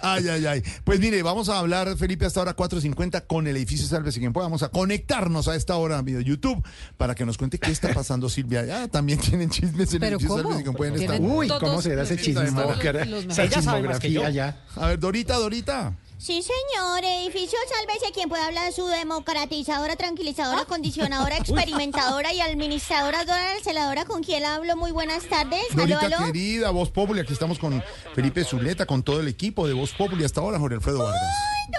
Ay, 0.00 0.28
ay, 0.28 0.46
ay. 0.46 0.62
Pues 0.84 1.00
mire, 1.00 1.22
vamos 1.22 1.48
a 1.48 1.58
hablar, 1.58 1.96
Felipe, 1.96 2.26
hasta 2.26 2.40
ahora 2.40 2.54
4.50 2.56 3.26
con 3.26 3.46
el 3.46 3.56
edificio 3.56 3.86
Sálvese 3.86 4.20
quien 4.20 4.32
pueda. 4.32 4.46
Vamos 4.46 4.62
a 4.62 4.68
conectarnos 4.68 5.48
a 5.48 5.56
esta 5.56 5.76
hora 5.76 6.00
vía 6.02 6.20
YouTube 6.20 6.62
para 6.96 7.14
que 7.14 7.24
nos 7.24 7.38
cuente 7.38 7.58
qué 7.58 7.70
está 7.70 7.92
pasando, 7.92 8.28
Silvia. 8.28 8.64
Ya 8.64 8.88
también 8.88 9.18
tienen 9.18 9.50
chismes 9.50 9.90
en 9.90 9.96
el 9.96 10.00
¿Pero 10.00 10.16
edificio? 10.16 10.36
Sálvese 10.42 10.62
quien 10.62 10.74
pueden 10.74 10.94
estar. 10.94 11.20
Uy, 11.20 11.48
¿cómo 11.60 11.82
será 11.82 12.02
ese 12.02 12.16
los 12.16 12.26
Esa 12.26 12.50
mejores. 12.52 13.06
Ella 13.06 13.62
sabe 13.62 13.82
más 13.82 13.98
que 14.00 14.08
chismografía 14.08 14.10
yo. 14.10 14.28
ya. 14.30 14.64
A 14.76 14.88
ver, 14.88 14.98
Dorita, 14.98 15.36
Dorita. 15.36 15.94
Sí, 16.18 16.42
señor. 16.42 17.04
Edificio 17.04 17.56
Sálvese 17.68 18.12
quien 18.12 18.28
pueda 18.28 18.46
hablar 18.46 18.72
su 18.72 18.86
democratizadora, 18.86 19.94
tranquilizadora, 19.94 20.62
acondicionadora, 20.62 21.36
experimentadora 21.38 22.32
y 22.32 22.40
administradora, 22.40 23.24
celadora 23.62 24.04
con 24.04 24.22
quien 24.24 24.44
hablo. 24.44 24.76
Muy 24.76 24.90
buenas 24.90 25.24
tardes. 25.28 25.62
Aló, 25.72 25.82
Dorita 25.86 26.06
aló. 26.06 26.26
querida, 26.26 26.70
Voz 26.70 26.90
Populi. 26.90 27.20
Aquí 27.20 27.32
estamos 27.32 27.58
con 27.60 27.82
Felipe 28.14 28.42
Zuleta, 28.44 28.84
con 28.84 29.04
todo 29.04 29.20
el 29.20 29.28
equipo 29.28 29.68
de 29.68 29.74
Voz 29.74 29.92
Populi. 29.92 30.24
Hasta 30.24 30.40
ahora, 30.40 30.58
Jorge 30.58 30.74
Alfredo 30.76 30.98
Vargas. 30.98 31.22
Ay, 31.22 31.72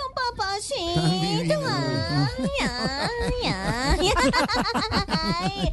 Ay, 2.62 3.54
ay, 3.54 4.10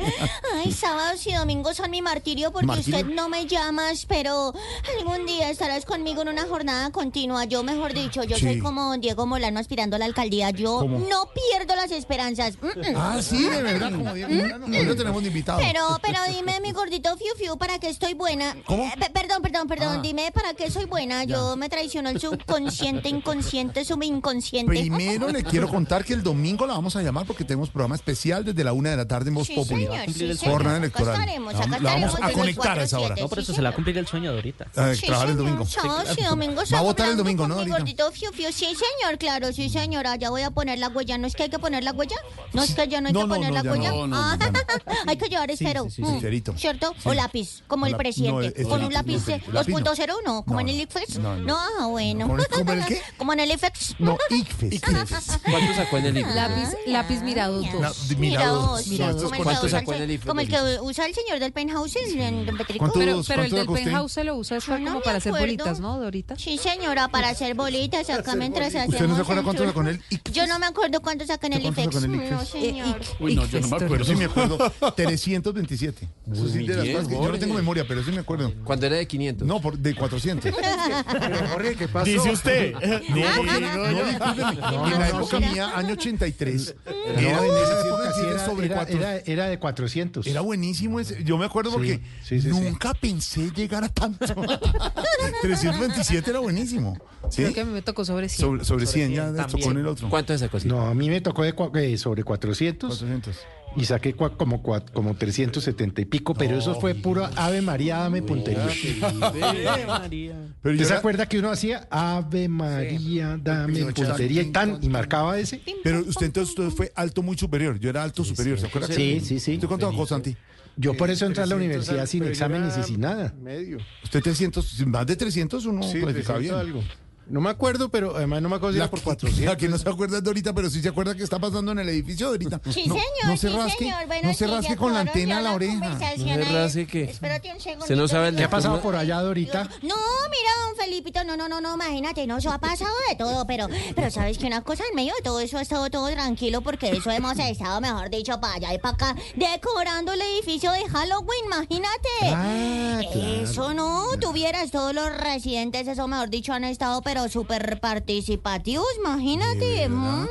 ay. 0.54 0.72
Sábados 0.72 1.26
y 1.26 1.32
domingos 1.32 1.76
son 1.76 1.90
mi 1.90 2.02
martirio 2.02 2.50
porque 2.52 2.66
¿Martirio? 2.66 2.98
usted 3.00 3.14
no 3.14 3.28
me 3.28 3.46
llamas, 3.46 4.04
pero 4.06 4.52
algún 4.98 5.24
día 5.26 5.48
estarás 5.50 5.84
conmigo 5.84 6.22
en 6.22 6.28
una 6.28 6.46
jornada 6.46 6.90
continua. 6.90 7.44
Yo, 7.44 7.62
mejor 7.62 7.92
dicho, 7.94 8.24
yo 8.24 8.36
Sí. 8.36 8.42
soy 8.42 8.58
como 8.58 8.96
Diego 8.98 9.26
Molano 9.26 9.58
aspirando 9.60 9.96
a 9.96 9.98
la 9.98 10.04
alcaldía. 10.04 10.50
Yo 10.50 10.78
¿Cómo? 10.80 10.98
no 10.98 11.28
pierdo 11.32 11.74
las 11.76 11.90
esperanzas. 11.92 12.54
Mm, 12.60 12.66
mm. 12.66 12.96
Ah, 12.96 13.18
sí, 13.22 13.48
de 13.48 13.62
verdad, 13.62 13.90
como 13.92 14.12
Diego 14.14 14.30
Molano. 14.34 14.66
Hoy 14.66 14.84
lo 14.84 14.96
tenemos 14.96 15.22
de 15.22 15.28
invitado. 15.28 15.58
Pero, 15.58 15.98
pero 16.02 16.18
dime, 16.36 16.60
mi 16.60 16.72
gordito 16.72 17.16
fiu 17.16 17.34
fiu, 17.38 17.56
¿para 17.56 17.78
qué 17.78 17.88
estoy 17.88 18.14
buena? 18.14 18.56
¿Cómo? 18.66 18.84
Eh, 18.84 18.92
pe- 18.98 19.10
perdón, 19.10 19.42
perdón, 19.42 19.68
perdón. 19.68 19.96
Ah. 19.98 20.02
Dime, 20.02 20.30
¿para 20.32 20.54
qué 20.54 20.70
soy 20.70 20.84
buena? 20.86 21.24
Yo 21.24 21.56
me 21.56 21.68
traicionó 21.68 22.10
el 22.10 22.20
subconsciente, 22.20 23.08
inconsciente, 23.08 23.84
subinconsciente. 23.84 24.70
Primero 24.72 25.28
le 25.28 25.42
quiero 25.44 25.68
contar 25.68 26.05
que 26.05 26.12
el 26.12 26.22
domingo 26.22 26.66
la 26.67 26.75
vamos 26.75 26.97
a 26.97 27.03
llamar 27.03 27.27
porque 27.27 27.45
tenemos 27.45 27.70
programa 27.70 27.95
especial 27.95 28.45
desde 28.45 28.62
la 28.64 28.72
una 28.72 28.91
de 28.91 28.97
la 28.97 29.06
tarde 29.09 29.28
en 29.28 29.34
Voz 29.34 29.47
Sí, 29.47 29.55
Populi. 29.55 29.86
señor, 29.86 30.06
sí, 30.06 30.12
señor. 30.36 30.36
Jornada 30.55 30.77
electoral. 30.78 31.17
La- 31.17 31.23
acá 31.23 31.78
la 31.81 31.91
vamos 31.92 32.14
a 32.20 32.28
el 32.28 32.33
conectar 32.34 32.78
a 32.78 32.83
esa 32.83 32.98
hora. 32.98 33.14
4-7, 33.17 33.20
No, 33.23 33.28
pero 33.28 33.42
sí, 33.42 33.45
eso 33.47 33.53
se 33.55 33.62
le 33.62 33.69
va 33.69 33.70
a 33.70 33.75
cumplir 33.75 33.98
el 33.98 34.06
sueño 34.06 34.31
de 34.31 34.36
ahorita. 34.36 34.67
A 34.77 34.95
Sí, 34.95 35.06
trabajar 35.06 35.31
el 35.31 35.36
domingo. 35.36 35.64
Sábados 35.67 36.17
y 36.19 36.23
domingos 36.23 36.73
¿Va 36.73 36.78
a 36.78 36.83
votar 36.83 37.08
el 37.11 37.17
domingo, 37.17 37.47
no, 37.48 37.56
gordito 37.67 38.11
fiu 38.12 38.33
fiu. 38.33 38.53
Sí, 38.53 38.67
señor, 38.67 39.19
claro, 39.19 39.53
sí, 39.53 39.69
señora. 39.69 40.17
Ya 40.17 40.31
voy 40.31 40.42
a 40.42 40.50
poner 40.50 40.78
la 40.78 40.89
huella. 40.89 41.19
¿No 41.19 41.27
es 41.27 41.34
que 41.34 41.45
hay 41.45 41.48
que 41.50 41.58
poner 41.58 41.84
la 41.84 41.92
huella? 41.92 42.17
¿No 42.53 42.62
es 42.62 42.75
que 42.75 42.89
ya 42.89 43.01
no 43.01 43.08
hay 43.08 43.12
No, 43.12 43.20
que 43.20 43.27
no, 43.27 43.34
poner 43.34 43.53
no, 43.53 43.62
la 43.62 43.73
huella? 43.73 43.91
Ah, 44.12 44.39
hay 45.06 45.17
que 45.17 45.28
llevar 45.28 45.51
esfero. 45.51 45.84
sí, 45.91 46.03
sí, 46.03 46.03
Mm. 46.03 46.56
¿Cierto? 46.56 46.95
O 47.05 47.14
lápiz, 47.14 47.62
como 47.67 47.86
el 47.86 47.92
la- 47.92 47.98
presidente. 47.98 48.62
Con 48.64 48.83
un 48.84 48.92
lápiz 48.92 49.20
no, 49.20 49.25
de 49.27 49.42
lápiz 49.53 49.73
no. 49.73 49.78
2.0, 49.80 50.14
no, 50.25 50.42
como 50.42 50.55
No, 50.55 50.61
en 50.61 50.69
el. 50.69 50.80
IFEX. 50.80 51.19
No, 51.19 51.36
no. 51.36 51.45
No, 51.45 51.56
ah, 51.80 51.86
bueno. 51.86 52.27
¿Cómo- 52.27 52.42
cómo 52.51 52.73
en 52.73 52.78
el 52.80 52.86
qué? 52.86 53.03
Como 53.19 53.33
en 53.33 53.41
el 53.41 53.51
IFEX. 53.53 53.95
No, 53.98 54.19
ICFES. 54.30 54.80
¿Cuánto 55.51 55.75
sacó 55.75 55.97
en 55.98 56.06
el 56.06 56.14
libro? 56.14 56.33
Lápiz, 56.62 56.76
lápiz 56.86 57.22
mirado 57.22 57.60
Mira, 57.60 57.72
dos. 57.72 57.80
No, 58.10 58.18
Mira 58.18 58.18
mirados. 58.38 58.66
dos, 58.66 58.86
Mirados. 58.88 59.22
como 59.22 59.34
el 59.34 59.42
¿Cuánto 59.42 59.60
que 59.60 59.66
usa 59.66 59.78
sacó 59.80 59.94
en 59.94 60.02
el 60.02 60.10
IFE 60.12 60.26
Como 60.28 60.40
el 60.40 60.48
que 60.48 60.56
usa 60.82 61.06
el 61.06 61.14
señor 61.14 61.38
del 61.38 61.52
penthouse 61.52 61.96
en 61.96 62.46
Don 62.46 62.56
Petrico. 62.56 62.78
¿Cuánto- 62.84 62.98
Pero, 62.98 63.22
pero 63.26 63.42
el 63.42 63.50
¿cuánto 63.50 63.72
del 63.74 63.84
penthouse 63.84 64.12
se 64.12 64.24
lo 64.24 64.36
usa 64.36 64.56
es 64.58 64.64
para- 64.64 64.78
No 64.80 64.90
como 64.92 65.00
para 65.02 65.18
hacer 65.18 65.32
bolitas, 65.32 65.80
¿no, 65.80 65.98
Dorita? 65.98 66.36
Sí, 66.36 66.58
señora, 66.58 67.08
para 67.08 67.28
hacer 67.30 67.54
bolitas 67.54 68.08
acá 68.10 68.34
mientras 68.36 68.68
hacemos... 68.74 68.88
¿Usted 68.94 69.06
no 69.08 69.16
se 69.16 69.22
acuerda 69.22 69.40
el 69.40 69.44
cuánto 69.44 69.80
en 69.80 69.86
el 69.88 70.00
ICFES? 70.10 70.34
Yo 70.34 70.46
no 70.46 70.58
me 70.58 70.66
acuerdo 70.66 71.00
cuánto 71.00 71.27
saca 71.27 71.46
en 71.46 71.52
el 71.54 71.62
¿Cuánto 71.62 71.80
IFEX. 71.80 71.94
sacó 71.94 72.04
en 72.14 72.20
el 72.20 72.30
No, 72.30 72.44
señor. 72.44 73.00
Uy, 73.20 73.34
no, 73.34 73.46
yo 73.46 73.60
no 73.60 73.68
me 73.68 73.77
Pero 73.78 73.86
acuerdo. 73.86 74.04
sí 74.04 74.14
me 74.16 74.24
acuerdo. 74.24 74.58
327. 74.96 76.08
Eso 76.32 76.48
sí, 76.48 76.66
de 76.66 76.74
las 76.74 76.82
bien, 76.84 76.96
cosas 76.96 77.08
que 77.08 77.14
yo 77.14 77.28
no 77.32 77.38
tengo 77.38 77.54
memoria, 77.54 77.84
pero 77.86 78.02
sí 78.02 78.10
me 78.10 78.20
acuerdo. 78.20 78.52
Cuando 78.64 78.86
era 78.86 78.96
de 78.96 79.06
500. 79.06 79.46
No, 79.46 79.60
por, 79.60 79.78
de 79.78 79.94
400. 79.94 80.52
Pero, 80.56 81.48
Jorge, 81.48 81.74
¿qué 81.77 81.88
pasó? 81.88 82.04
Dice 82.06 82.30
usted. 82.30 82.74
No, 83.16 83.22
porque, 83.36 83.60
no, 83.60 84.04
discúlpeme. 84.04 84.94
en 84.94 85.00
la 85.00 85.08
época 85.08 85.40
mía, 85.40 85.72
año 85.77 85.92
83, 85.94 86.45
era, 86.50 87.20
No, 87.20 87.44
en 87.44 87.50
en 87.50 87.56
ese 87.56 87.62
esa 87.62 87.83
tiempo 87.83 87.97
época 88.02 88.12
sí 88.12 88.20
decía 88.20 88.30
era, 88.34 88.47
sobre 88.47 88.66
era, 88.66 88.75
400. 88.77 89.11
era, 89.11 89.22
era 89.33 89.48
de 89.48 89.58
400. 89.58 90.27
Era 90.27 90.40
buenísimo 90.40 91.01
ese. 91.01 91.24
Yo 91.24 91.39
me 91.39 91.46
acuerdo 91.46 91.73
porque 91.73 92.01
sí, 92.23 92.40
sí, 92.40 92.42
sí. 92.42 92.48
nunca 92.48 92.95
pensé 92.95 93.51
llegar 93.51 93.84
a 93.84 93.89
tanto. 93.89 94.27
327 95.42 96.30
era 96.30 96.39
buenísimo. 96.40 96.96
¿Sí? 97.30 97.42
Creo 97.42 97.55
que 97.55 97.61
a 97.61 97.64
mí 97.64 97.73
me 97.73 97.83
tocó 97.83 98.05
sobre 98.05 98.29
100. 98.29 98.40
Sobre, 98.46 98.64
sobre 98.64 98.86
100 98.86 99.12
ya 99.12 99.24
También. 99.27 99.46
tocó 99.48 99.70
en 99.70 99.77
el 99.79 99.86
otro. 99.86 100.08
¿Cuánto 100.08 100.33
se 100.33 100.39
sacó? 100.39 100.58
No, 100.64 100.86
a 100.86 100.95
mí 100.95 101.08
me 101.08 101.20
tocó 101.20 101.42
de 101.42 101.55
eh, 101.74 101.98
sobre 101.98 102.23
400 102.24 102.89
400. 102.98 103.36
Y 103.77 103.85
saqué 103.85 104.17
cua- 104.17 104.37
como, 104.37 104.63
cua- 104.63 104.85
como 104.92 105.14
370 105.14 106.01
y 106.01 106.05
pico, 106.05 106.35
pero 106.35 106.59
eso 106.59 106.79
fue 106.81 106.95
puro 106.95 107.29
Ave 107.37 107.61
María, 107.63 107.98
dame 107.98 108.23
puntería. 108.23 108.67
¿Usted 110.64 110.85
se 110.85 110.95
acuerda 110.95 111.27
que 111.27 111.39
uno 111.39 111.51
hacía 111.51 111.87
Ave 111.91 112.48
María, 112.48 113.39
dame 113.42 113.85
puntería 113.92 114.42
y 114.42 114.53
tan 114.53 114.79
y 114.83 114.89
marcaba 114.89 115.39
ese? 115.39 115.61
pero 115.83 116.01
usted 116.01 116.27
entonces 116.27 116.57
usted 116.59 116.75
fue 116.77 116.92
alto 116.95 117.23
muy 117.23 117.37
superior. 117.37 117.79
Yo 117.79 117.91
era 117.91 118.03
alto 118.03 118.25
superior, 118.25 118.59
¿se 118.59 118.67
acuerda? 118.67 118.89
Sí, 118.89 119.20
sí, 119.20 119.39
sí. 119.41 119.55
¿Usted 119.55 119.69
cuánto 119.69 119.87
bajó, 119.91 120.07
Santi? 120.07 120.37
Yo 120.79 120.95
por 120.95 121.08
eso 121.11 121.25
entré 121.25 121.43
a 121.43 121.47
la 121.47 121.57
universidad 121.57 122.05
sin 122.07 122.25
exámenes 122.25 122.77
y 122.79 122.83
sin 122.83 123.01
nada. 123.01 123.33
Medio. 123.41 123.79
Usted 124.05 124.23
300, 124.23 124.87
más 124.87 125.07
de 125.07 125.17
300 125.17 125.64
uno 125.67 125.83
Sí, 125.83 126.01
calificaba 126.01 126.39
300 126.39 126.41
bien. 126.41 126.55
algo. 126.55 126.83
No 127.29 127.41
me 127.41 127.51
acuerdo, 127.51 127.89
pero 127.89 128.17
además 128.17 128.41
no 128.41 128.49
me 128.49 128.56
acuerdo 128.56 128.75
si 128.75 128.79
era 128.79 128.88
por 128.88 129.00
400. 129.00 129.44
La 129.44 129.56
que 129.56 129.69
no 129.69 129.79
se 129.79 129.88
acuerda 129.88 130.19
es 130.19 130.23
de 130.23 130.31
ahorita, 130.31 130.53
pero 130.53 130.70
sí 130.70 130.81
se 130.81 130.88
acuerda 130.88 131.14
que 131.17 131.25
está 131.25 131.41
pasando 131.41 131.73
en 131.73 131.81
el 131.81 131.88
edificio 131.88 132.26
de 132.26 132.32
ahorita. 132.32 132.61
Sí, 132.70 132.85
no, 132.87 132.94
señor, 132.94 133.26
no 133.26 133.37
se 133.37 133.49
sí, 133.49 133.56
rasque, 133.56 133.79
señor. 133.79 134.06
Bueno, 134.06 134.29
no 134.29 134.35
se 134.35 134.47
rasque 134.47 134.76
con 134.76 134.94
la 134.94 135.00
antena 135.00 135.38
a 135.38 135.43
la 135.43 135.53
oreja. 135.55 135.75
No 135.75 135.99
se 135.99 136.44
rasque, 136.44 136.87
¿qué? 136.87 137.05
Espérate 137.05 137.53
un 137.53 137.61
segundo. 137.61 137.85
¿Usted 137.85 137.97
no 137.97 138.06
sabe 138.06 138.29
el 138.29 138.37
¿Qué 138.37 138.44
ha 138.44 138.50
pasado 138.50 138.81
por 138.81 138.94
allá, 138.94 139.20
Dorita? 139.20 139.64
No, 139.82 139.97
mira, 140.31 140.50
don 140.69 140.76
Felipito, 140.76 141.25
no, 141.25 141.37
no, 141.37 141.49
no, 141.49 141.61
no, 141.61 141.75
imagínate, 141.75 142.26
no, 142.26 142.38
eso 142.38 142.53
ha 142.53 142.59
pasado 142.59 142.94
de 143.09 143.17
todo, 143.17 143.44
pero, 143.47 143.67
pero 143.97 144.11
sabes 144.11 144.38
que 144.38 144.47
una 144.47 144.62
cosa 144.62 144.85
en 144.88 144.94
medio 144.94 145.12
de 145.17 145.23
todo 145.23 145.41
eso 145.41 145.58
ha 145.58 145.62
estado 145.62 145.91
todo 145.91 146.08
tranquilo 146.11 146.61
porque 146.61 146.91
eso 146.91 147.11
hemos 147.11 147.37
estado, 147.38 147.81
mejor 147.81 148.08
dicho, 148.11 148.41
para 148.41 148.55
allá 148.55 148.75
y 148.75 148.79
para 148.79 148.94
acá, 148.94 149.17
decorando 149.35 150.12
el 150.12 150.20
edificio 150.20 150.70
de 150.70 150.88
Halloween, 150.88 151.44
imagínate. 151.47 152.08
Ah, 152.25 153.00
claro. 153.12 153.43
Eso 153.43 153.75
no, 153.75 154.05
tuvieras 154.20 154.70
todos 154.70 154.94
los 154.94 155.17
residentes, 155.17 155.88
eso 155.88 156.06
mejor 156.06 156.31
dicho, 156.31 156.53
han 156.53 156.64
estado 156.64 157.03
pero 157.03 157.15
súper 157.28 157.81
participativos, 157.81 158.87
imagínate. 158.99 159.88
Mm. 159.88 160.26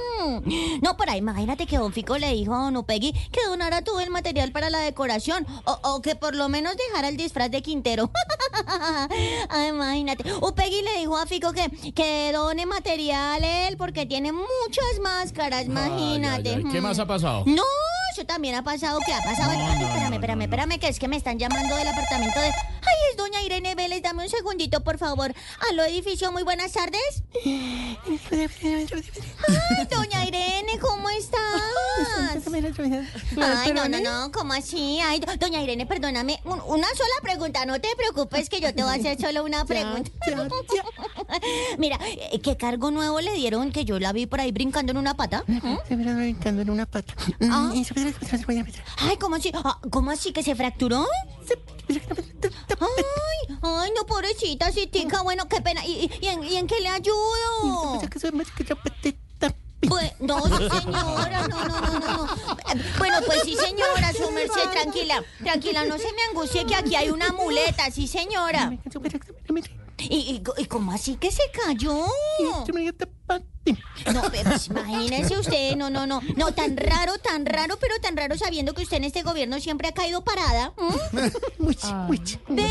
No, 0.81 0.97
por 0.97 1.09
ahí, 1.09 1.19
imagínate 1.19 1.65
que 1.67 1.77
don 1.77 1.91
Fico 1.93 2.17
le 2.17 2.33
dijo 2.33 2.53
a 2.55 2.63
don 2.63 2.77
Upegui 2.77 3.13
que 3.31 3.43
donara 3.47 3.83
todo 3.83 3.99
el 3.99 4.09
material 4.09 4.51
para 4.51 4.69
la 4.69 4.79
decoración 4.79 5.45
o, 5.65 5.79
o 5.83 6.01
que 6.01 6.15
por 6.15 6.35
lo 6.35 6.49
menos 6.49 6.75
dejara 6.77 7.09
el 7.09 7.17
disfraz 7.17 7.51
de 7.51 7.61
Quintero. 7.61 8.09
Ay, 9.49 9.69
imagínate. 9.69 10.23
Upegui 10.41 10.81
le 10.81 10.99
dijo 10.99 11.17
a 11.17 11.25
Fico 11.25 11.51
que, 11.53 11.69
que 11.93 12.31
done 12.33 12.65
material 12.65 13.43
él 13.43 13.77
porque 13.77 14.05
tiene 14.05 14.31
muchas 14.31 14.99
máscaras, 15.01 15.65
imagínate. 15.65 16.49
Ay, 16.49 16.55
ay, 16.55 16.63
ay. 16.65 16.71
¿Qué 16.71 16.79
Mm. 16.81 16.83
más 16.83 16.99
ha 16.99 17.05
pasado? 17.05 17.43
No, 17.45 17.63
eso 18.13 18.25
también 18.25 18.55
ha 18.55 18.63
pasado. 18.63 18.99
¿Qué 19.05 19.13
ha 19.13 19.21
pasado? 19.21 19.51
espérame, 19.51 20.13
espérame, 20.13 20.41
espérame, 20.43 20.79
que 20.79 20.87
es 20.87 20.99
que 20.99 21.07
me 21.07 21.17
están 21.17 21.37
llamando 21.39 21.75
del 21.75 21.87
apartamento 21.87 22.39
de. 22.39 22.47
Ay, 22.47 22.95
es 23.11 23.17
doña 23.17 23.41
Dame 24.01 24.23
un 24.23 24.29
segundito, 24.29 24.83
por 24.83 24.97
favor. 24.97 25.33
Aló, 25.69 25.83
edificio, 25.83 26.31
muy 26.31 26.43
buenas 26.43 26.71
tardes. 26.73 27.23
Ay, 29.47 29.87
doña 29.89 30.25
Irene, 30.25 30.77
¿cómo 30.79 31.09
estás? 31.09 31.61
Ay, 33.41 33.73
no, 33.73 33.87
no, 33.89 33.99
no, 34.01 34.31
¿cómo 34.31 34.53
así? 34.53 34.99
Ay, 35.03 35.21
doña 35.39 35.61
Irene, 35.61 35.85
perdóname. 35.85 36.39
un- 36.45 36.61
una 36.61 36.87
sola 36.89 37.15
pregunta, 37.21 37.65
no 37.65 37.79
te 37.79 37.89
preocupes 37.95 38.49
que 38.49 38.59
yo 38.61 38.73
te 38.73 38.83
voy 38.83 38.91
a 38.91 38.95
hacer 38.95 39.19
solo 39.19 39.43
una 39.43 39.65
pregunta. 39.65 40.11
Mira, 41.77 41.97
eh, 42.05 42.39
¿qué 42.41 42.57
cargo 42.57 42.91
nuevo 42.91 43.19
le 43.21 43.33
dieron 43.33 43.71
que 43.71 43.85
yo 43.85 43.99
la 43.99 44.11
vi 44.13 44.25
por 44.25 44.39
ahí 44.41 44.51
brincando 44.51 44.91
en 44.91 44.97
una 44.97 45.15
pata? 45.15 45.43
¿Mm? 45.47 45.75
Se 45.87 45.95
me 45.95 46.13
brincando 46.13 46.61
en 46.61 46.69
una 46.69 46.85
pata. 46.85 47.13
Ah. 47.41 47.71
Ay, 48.97 49.17
¿cómo 49.17 49.35
así? 49.35 49.51
Ah, 49.53 49.79
¿Cómo 49.89 50.11
así 50.11 50.31
que 50.33 50.43
se 50.43 50.55
fracturó? 50.55 51.05
Ay, 52.79 53.57
ay, 53.61 53.91
no, 53.95 54.05
pobrecita, 54.05 54.71
tica. 54.71 55.21
Bueno, 55.21 55.47
qué 55.47 55.61
pena. 55.61 55.85
¿Y, 55.85 56.09
en, 56.21 56.43
y 56.43 56.55
en 56.55 56.67
qué 56.67 56.79
le 56.79 56.89
ayudo? 56.89 57.99
Pues, 59.87 60.13
no, 60.19 60.41
sí, 60.47 60.67
señora, 60.81 61.47
no, 61.47 61.65
no, 61.67 61.79
no, 61.79 61.99
no, 61.99 61.99
no. 61.99 62.27
Bueno, 62.97 63.17
pues 63.25 63.43
sí, 63.43 63.55
señora, 63.55 64.11
su 64.13 64.31
merced, 64.31 64.69
tranquila, 64.71 65.23
tranquila, 65.43 65.85
no 65.85 65.97
se 65.99 66.11
me 66.13 66.23
angustie 66.29 66.65
que 66.65 66.75
aquí 66.75 66.95
hay 66.95 67.09
una 67.09 67.31
muleta, 67.33 67.91
sí, 67.91 68.07
señora. 68.07 68.71
¿Y, 69.97 70.15
y, 70.15 70.43
y 70.57 70.65
cómo 70.65 70.91
así 70.91 71.17
que 71.17 71.31
se 71.31 71.43
cayó? 71.51 72.05
No, 74.13 74.21
pero 74.31 74.51
pues, 74.51 74.67
imagínese 74.67 75.37
usted, 75.37 75.75
no, 75.75 75.89
no, 75.89 76.05
no, 76.05 76.21
no, 76.35 76.53
tan 76.53 76.77
raro, 76.77 77.17
tan 77.17 77.45
raro, 77.45 77.77
pero 77.79 77.95
tan 77.99 78.15
raro 78.15 78.37
sabiendo 78.37 78.73
que 78.73 78.83
usted 78.83 78.97
en 78.97 79.05
este 79.05 79.23
gobierno 79.23 79.59
siempre 79.59 79.87
ha 79.87 79.91
caído 79.93 80.23
parada. 80.23 80.73
¿m? 80.77 81.31
Mucho, 81.57 81.93
mucho. 82.07 82.39
Ve, 82.47 82.69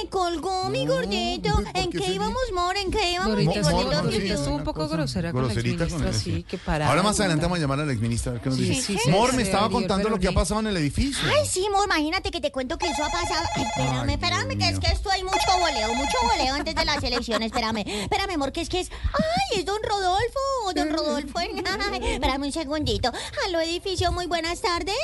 me 0.00 0.08
colgó 0.08 0.68
mi 0.68 0.84
No, 0.84 0.94
gordito. 0.94 1.50
¿por 1.54 1.66
¿En 1.74 1.90
qué 1.90 2.06
íbamos, 2.12 2.42
Mor? 2.54 2.76
¿En 2.76 2.90
qué 2.90 3.12
íbamos, 3.12 3.36
mi 3.36 3.44
Mor- 3.44 3.54
Mor- 3.62 3.64
gordito? 3.84 4.02
Mor- 4.02 4.14
estuvo 4.14 4.54
un 4.56 4.64
poco 4.64 4.88
grosera 4.88 5.32
con 5.32 5.46
la 5.46 5.52
exministra, 5.52 6.08
el- 6.08 6.14
sí, 6.14 6.44
que 6.48 6.58
para. 6.58 6.88
Ahora 6.88 7.02
más 7.02 7.18
adelante 7.20 7.44
vamos 7.44 7.58
a 7.58 7.60
llamar 7.60 7.80
a 7.80 7.86
la 7.86 7.92
exministra 7.92 8.30
a 8.30 8.32
ver 8.34 8.42
qué 8.42 8.48
nos 8.50 8.58
Sí, 8.58 8.64
dice. 8.68 8.82
sí, 8.82 8.98
sí, 9.02 9.10
Mor, 9.10 9.30
sí, 9.30 9.36
me 9.36 9.42
sí, 9.42 9.48
estaba 9.50 9.66
sí, 9.68 9.72
contando 9.74 10.08
lo 10.08 10.18
que 10.18 10.28
ha 10.28 10.32
pasado 10.32 10.60
en 10.60 10.66
el 10.68 10.76
edificio. 10.76 11.28
Ay, 11.28 11.46
sí, 11.48 11.66
Mor, 11.70 11.84
imagínate 11.84 12.30
que 12.30 12.40
te 12.40 12.50
cuento 12.52 12.78
que 12.78 12.86
eso 12.88 13.04
ha 13.04 13.10
pasado. 13.10 13.46
Ay, 13.54 13.62
espérame, 13.64 14.10
espérame, 14.10 14.58
que 14.58 14.68
es 14.68 14.78
que 14.78 14.86
esto 14.92 15.10
hay 15.10 15.22
mucho 15.22 15.58
voleo, 15.60 15.94
mucho 15.94 16.16
voleo 16.22 16.54
antes 16.54 16.74
de 16.74 16.84
las 16.84 17.02
elecciones. 17.02 17.46
Espérame, 17.46 17.84
espérame, 17.86 18.34
amor, 18.34 18.52
que 18.52 18.60
es 18.62 18.68
que 18.68 18.80
es. 18.80 18.90
Ay, 19.12 19.60
es 19.60 19.64
don 19.66 19.78
Rodolfo, 19.82 20.40
don 20.74 20.90
Rodolfo. 20.90 21.38
Ay, 21.38 21.50
espérame 22.12 22.42
un 22.44 22.52
segundito. 22.52 23.12
Aló, 23.46 23.60
edificio, 23.60 24.10
muy 24.12 24.26
buenas 24.26 24.60
tardes. 24.60 24.96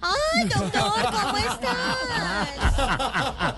Ay, 0.00 0.44
doctor, 0.48 1.02
¿cómo 1.04 1.36
estás? 1.38 2.73
Ajá, 2.76 3.54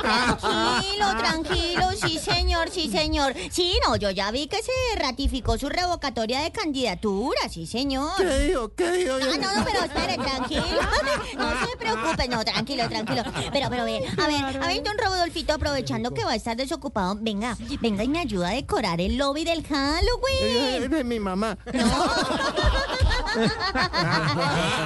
Tranquilo, 0.00 1.06
tranquilo, 1.18 1.90
sí 2.00 2.18
señor, 2.18 2.70
sí 2.70 2.90
señor. 2.90 3.34
Sí, 3.50 3.78
no, 3.86 3.96
yo 3.96 4.10
ya 4.10 4.30
vi 4.30 4.46
que 4.46 4.62
se 4.62 4.72
ratificó 4.96 5.58
su 5.58 5.68
revocatoria 5.68 6.40
de 6.40 6.50
candidatura, 6.50 7.48
sí 7.50 7.66
señor. 7.66 8.12
¿Qué 8.16 8.38
dijo? 8.38 8.74
¿Qué 8.74 8.90
dijo? 8.92 9.14
Ah, 9.14 9.36
no, 9.40 9.54
no, 9.56 9.64
pero 9.64 9.84
espere, 9.84 10.16
tranquilo. 10.16 10.62
No 11.36 11.66
se 11.66 11.76
preocupe, 11.76 12.28
no, 12.28 12.44
tranquilo, 12.44 12.88
tranquilo. 12.88 13.22
Pero, 13.52 13.70
pero, 13.70 13.84
ve, 13.84 14.02
a 14.22 14.26
ver, 14.26 14.62
a 14.62 14.66
ver, 14.66 14.82
don 14.82 14.98
Rodolfito, 14.98 15.54
aprovechando 15.54 16.12
que 16.12 16.24
va 16.24 16.32
a 16.32 16.34
estar 16.34 16.56
desocupado, 16.56 17.16
venga, 17.20 17.56
venga 17.80 18.04
y 18.04 18.08
me 18.08 18.20
ayuda 18.20 18.48
a 18.48 18.52
decorar 18.52 19.00
el 19.00 19.16
lobby 19.16 19.44
del 19.44 19.64
Halloween. 19.66 20.92
Es 20.92 21.04
mi 21.04 21.20
mamá. 21.20 21.56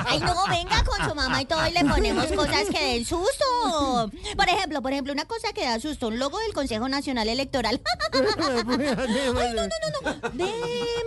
Ay, 0.06 0.20
no, 0.20 0.46
venga 0.48 0.84
con 0.84 1.08
su 1.08 1.14
mamá 1.14 1.42
y 1.42 1.44
todo 1.46 1.66
y 1.66 1.72
le 1.72 1.84
ponemos 1.84 2.26
cosas 2.26 2.64
que 2.70 2.84
den 2.84 3.04
susto. 3.04 4.10
Por 4.36 4.48
ejemplo, 4.48 4.82
por 4.82 4.92
ejemplo, 4.92 5.12
una 5.12 5.24
cosa 5.24 5.52
que 5.52 5.64
da 5.64 5.80
susto, 5.80 6.08
un 6.08 6.18
logo 6.18 6.38
del 6.38 6.52
Consejo 6.52 6.88
Nacional 6.88 7.28
Electoral. 7.28 7.80
Ay, 8.12 8.22
no, 8.64 8.76
no, 8.76 9.68
no, 9.92 10.12
no. 10.12 10.30
Ve, 10.32 10.52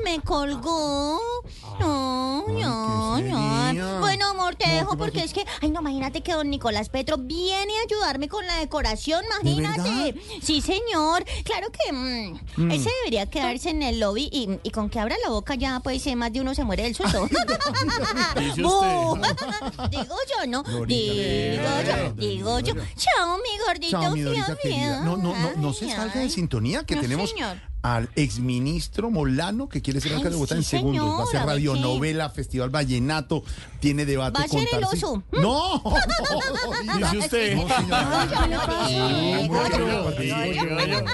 me 0.03 0.19
colgó. 0.21 1.19
No, 1.79 2.45
no, 2.47 2.56
¿qué 2.67 3.23
no. 3.23 3.67
sería? 3.69 3.99
Bueno, 3.99 4.27
amor, 4.29 4.55
te 4.55 4.67
No, 4.67 4.73
dejo 4.73 4.91
¿qué 4.91 4.97
porque 4.97 5.23
es 5.23 5.33
que, 5.33 5.45
ay, 5.61 5.69
no, 5.71 5.79
imagínate 5.81 6.21
que 6.21 6.33
don 6.33 6.49
Nicolás 6.49 6.89
Petro 6.89 7.17
viene 7.17 7.73
a 7.79 7.83
ayudarme 7.85 8.27
con 8.27 8.45
la 8.47 8.57
decoración, 8.57 9.23
imagínate. 9.43 10.15
Sí, 10.41 10.61
señor. 10.61 11.25
Claro 11.43 11.67
que 11.71 11.91
mm, 11.93 12.71
ese 12.71 12.89
debería 13.03 13.25
quedarse 13.29 13.69
en 13.69 13.83
el 13.83 13.99
lobby 13.99 14.29
y, 14.31 14.59
y 14.63 14.69
con 14.71 14.89
que 14.89 14.99
abra 14.99 15.15
la 15.23 15.29
boca 15.29 15.55
ya, 15.55 15.79
pues, 15.81 16.05
eh, 16.07 16.15
más 16.15 16.31
de 16.33 16.41
uno 16.41 16.53
se 16.55 16.63
muere 16.63 16.83
del 16.83 16.95
susto. 16.95 17.27
Digo 19.91 20.15
yo, 20.29 20.47
¿no? 20.47 20.63
Digo 20.85 21.63
yo, 21.85 22.13
digo 22.15 22.59
yo. 22.59 22.73
Chao, 22.95 23.37
mi 23.37 23.57
gordito. 23.65 24.01
Chao, 24.01 24.11
mi 24.13 24.23
querida. 24.61 25.01
No, 25.01 25.17
no, 25.17 25.33
no, 25.37 25.51
no 25.57 25.73
se 25.73 25.89
salga 25.89 26.19
de 26.21 26.29
sintonía 26.29 26.83
que 26.83 26.95
No, 26.95 27.01
tenemos 27.01 27.29
señor. 27.29 27.57
al 27.81 28.09
exministro 28.15 29.09
Molano 29.11 29.69
que 29.69 29.81
quiere 29.81 30.01
ser 30.01 30.11
alcalde 30.13 30.31
de 30.31 30.35
Bogotá 30.35 30.55
en 30.55 30.63
segundos. 30.63 31.19
Va 31.19 31.23
a 31.23 31.31
qué. 31.31 31.37
radionovela, 31.45 32.29
festival 32.29 32.56
vallenato, 32.69 33.44
tiene 33.80 34.06
debate 34.06 34.39
Va 34.39 34.45
a 34.45 34.48
ser 34.48 34.68
el 34.71 34.83
oso. 34.83 35.24
No, 35.31 35.83
Dice 36.98 37.18
usted. 37.18 37.56
No, 37.56 37.65
digo 39.38 39.69
yo. 39.77 40.12
digo. 40.12 41.06